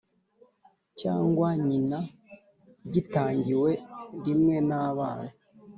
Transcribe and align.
Cyangwa 0.99 1.47
nyina 1.67 1.97
gitangiwe 2.93 3.71
rimwe 4.25 4.55
n 4.69 4.71
abana 4.87 5.31